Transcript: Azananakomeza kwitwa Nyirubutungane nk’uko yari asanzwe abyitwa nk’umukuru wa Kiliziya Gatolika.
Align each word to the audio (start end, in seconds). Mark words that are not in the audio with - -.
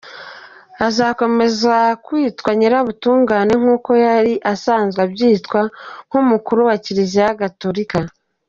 Azananakomeza 0.87 1.75
kwitwa 2.05 2.49
Nyirubutungane 2.57 3.53
nk’uko 3.61 3.89
yari 4.05 4.33
asanzwe 4.53 4.99
abyitwa 5.05 5.59
nk’umukuru 6.07 6.59
wa 6.69 6.75
Kiliziya 6.83 7.39
Gatolika. 7.41 7.99